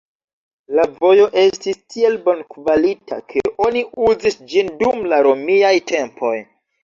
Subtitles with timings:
[0.77, 6.35] La vojo estis tiel bonkvalita, ke oni uzis ĝin dum la romiaj tempoj.